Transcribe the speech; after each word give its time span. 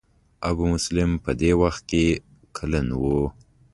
ابو 0.49 0.63
مسلم 0.73 1.11
په 1.23 1.31
دې 1.41 1.51
وخت 1.61 1.81
کې 1.91 2.05
کلن 2.57 2.87
و. 2.99 3.03